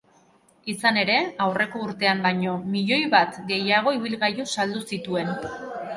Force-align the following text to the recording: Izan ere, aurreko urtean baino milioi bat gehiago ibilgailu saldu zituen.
Izan 0.71 0.95
ere, 1.01 1.17
aurreko 1.47 1.83
urtean 1.89 2.25
baino 2.25 2.55
milioi 2.77 2.99
bat 3.15 3.37
gehiago 3.53 3.97
ibilgailu 3.99 4.51
saldu 4.55 4.83
zituen. 4.95 5.35